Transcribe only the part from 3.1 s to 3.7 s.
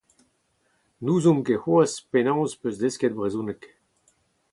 brezhoneg.